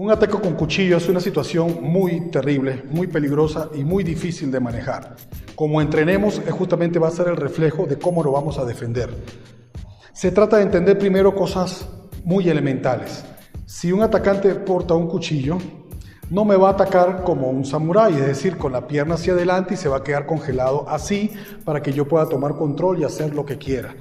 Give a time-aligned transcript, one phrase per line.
[0.00, 4.58] Un ataque con cuchillo es una situación muy terrible, muy peligrosa y muy difícil de
[4.58, 5.14] manejar.
[5.54, 9.10] Como entrenemos, justamente va a ser el reflejo de cómo lo vamos a defender.
[10.14, 11.86] Se trata de entender primero cosas
[12.24, 13.26] muy elementales.
[13.66, 15.58] Si un atacante porta un cuchillo,
[16.30, 19.74] no me va a atacar como un samurái, es decir, con la pierna hacia adelante
[19.74, 21.30] y se va a quedar congelado así
[21.66, 23.94] para que yo pueda tomar control y hacer lo que quiera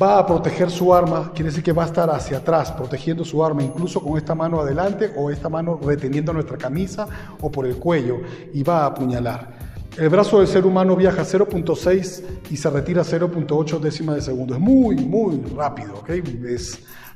[0.00, 3.44] va a proteger su arma, quiere decir que va a estar hacia atrás, protegiendo su
[3.44, 7.06] arma, incluso con esta mano adelante o esta mano reteniendo nuestra camisa
[7.40, 8.20] o por el cuello,
[8.52, 9.66] y va a apuñalar.
[9.96, 14.54] El brazo del ser humano viaja 0.6 y se retira 0.8 décimas de segundo.
[14.54, 16.10] Es muy, muy rápido, ¿ok?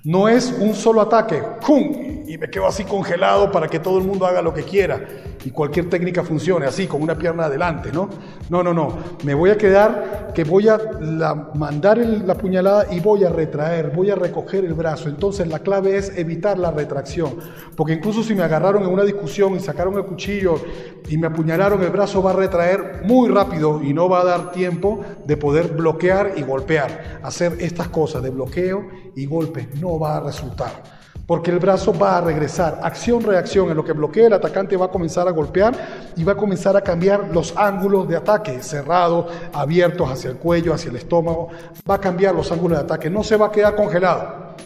[0.04, 2.10] No es un solo ataque, ¡cum!
[2.30, 5.04] y me quedo así congelado para que todo el mundo haga lo que quiera
[5.44, 8.08] y cualquier técnica funcione así, con una pierna adelante, ¿no?
[8.48, 8.96] No, no, no.
[9.24, 10.78] Me voy a quedar voy a
[11.54, 15.08] mandar la puñalada y voy a retraer, voy a recoger el brazo.
[15.08, 17.36] Entonces la clave es evitar la retracción,
[17.76, 20.56] porque incluso si me agarraron en una discusión y sacaron el cuchillo
[21.08, 24.52] y me apuñalaron, el brazo va a retraer muy rápido y no va a dar
[24.52, 27.20] tiempo de poder bloquear y golpear.
[27.22, 30.99] Hacer estas cosas de bloqueo y golpe no va a resultar
[31.30, 32.80] porque el brazo va a regresar.
[32.82, 35.72] Acción-reacción, en lo que bloquea el atacante va a comenzar a golpear
[36.16, 40.74] y va a comenzar a cambiar los ángulos de ataque, cerrados, abiertos hacia el cuello,
[40.74, 41.50] hacia el estómago,
[41.88, 44.56] va a cambiar los ángulos de ataque, no se va a quedar congelado.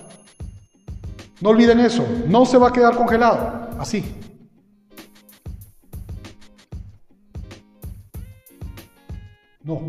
[1.43, 4.03] No olviden eso, no se va a quedar congelado, así.
[9.63, 9.83] No,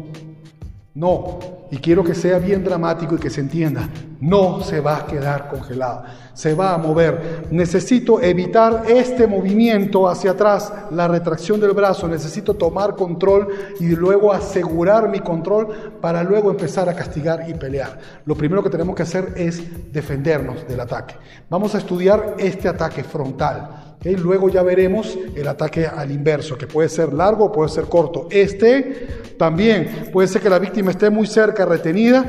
[0.94, 1.40] no,
[1.72, 3.90] y quiero que sea bien dramático y que se entienda,
[4.22, 7.48] no se va a quedar congelado, se va a mover.
[7.52, 13.50] Necesito evitar este movimiento hacia atrás, la retracción del brazo, necesito tomar control
[13.80, 17.98] y luego asegurar mi control para luego empezar a castigar y pelear.
[18.26, 21.16] Lo primero que tenemos que hacer es defendernos del ataque.
[21.50, 23.95] Vamos a estudiar este ataque frontal.
[24.14, 28.28] Luego ya veremos el ataque al inverso, que puede ser largo o puede ser corto.
[28.30, 29.08] Este
[29.38, 32.24] también puede ser que la víctima esté muy cerca, retenida,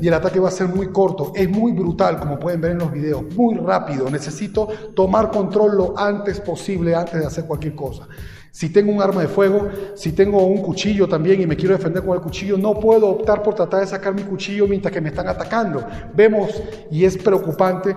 [0.00, 1.32] y el ataque va a ser muy corto.
[1.36, 4.10] Es muy brutal, como pueden ver en los videos, muy rápido.
[4.10, 8.08] Necesito tomar control lo antes posible, antes de hacer cualquier cosa.
[8.50, 12.02] Si tengo un arma de fuego, si tengo un cuchillo también y me quiero defender
[12.02, 15.10] con el cuchillo, no puedo optar por tratar de sacar mi cuchillo mientras que me
[15.10, 15.86] están atacando.
[16.14, 17.94] Vemos, y es preocupante,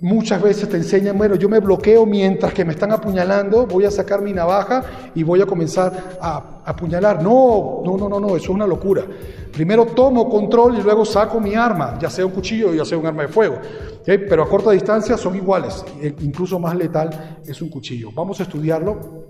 [0.00, 3.90] muchas veces te enseñan, bueno, yo me bloqueo mientras que me están apuñalando, voy a
[3.90, 4.84] sacar mi navaja
[5.14, 7.22] y voy a comenzar a apuñalar.
[7.22, 9.04] No, no, no, no, no, eso es una locura.
[9.52, 12.98] Primero tomo control y luego saco mi arma, ya sea un cuchillo o ya sea
[12.98, 13.58] un arma de fuego.
[14.04, 18.10] Pero a corta distancia son iguales, e incluso más letal es un cuchillo.
[18.14, 19.26] Vamos a estudiarlo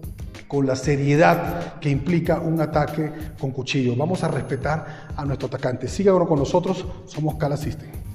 [0.49, 3.11] con la seriedad que implica un ataque
[3.41, 3.97] con cuchillo.
[3.97, 5.89] Vamos a respetar a nuestro atacante.
[5.89, 8.06] Síganos con nosotros, somos Cala System.